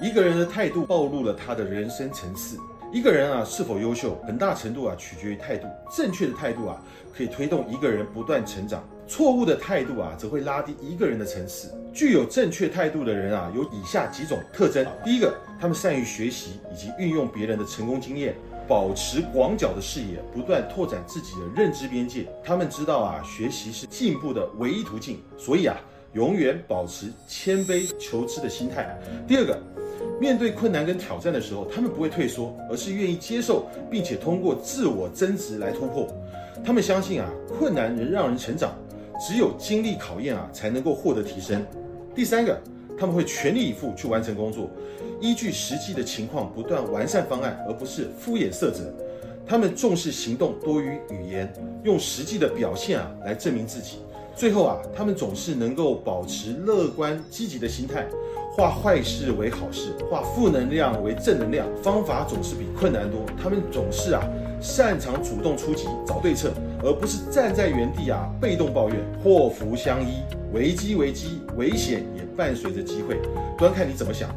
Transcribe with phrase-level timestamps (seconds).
[0.00, 2.58] 一个人的态度暴露了他的人生层次。
[2.92, 5.66] 一个人啊是否优秀，很大程度啊取决于态度。
[5.90, 6.80] 正确的态度啊
[7.12, 11.72] 可以推动一个人不断成长，错误的态度啊则会拉低一个人的层次。
[11.92, 18.36] 具有正确态度的人啊有以下几种特征：第一个，他们善于学习以及运用别人的成功经验，
[18.68, 22.28] 保持广角的视野，不断拓展自己的认知边界。
[22.44, 25.76] 他们知道啊学习是进步的唯一途径，所以啊
[26.14, 28.98] 永远保持谦卑求知的心态。
[29.28, 29.58] 第二个。
[30.20, 36.06] 面对困难跟挑战的时候，他们不会退缩，而是愿意接受，并且通过自我增值来突破。
[36.64, 37.28] 他们相信啊，
[37.58, 38.74] 困难能让人成长，
[39.18, 41.64] 只有经历考验啊，才能够获得提升。
[42.14, 42.56] 第三个，
[42.96, 44.70] 他们会全力以赴去完成工作，
[45.20, 48.94] 依据实际的情况不断完善方案，而不是敷衍塞责。
[49.44, 53.98] 他们重视行动多于语言，用实际的表现啊来证明自己。
[54.36, 58.06] 最后啊，他们总是能够保持乐观积极的心态。
[58.56, 63.20] 化坏事为好事，化负能量为正能量，方法总是比困难多。
[63.42, 64.22] 他们总是啊，
[64.60, 68.96] 擅长主动出击，找对策，而不是站在原地啊，被动抱怨。
[69.22, 73.20] 祸福相依，危机危机，危险也伴随着机会，
[73.58, 74.30] 端看你怎么想。